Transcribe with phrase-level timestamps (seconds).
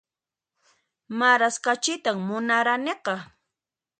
[1.19, 3.15] Maras kachitan munaraniqa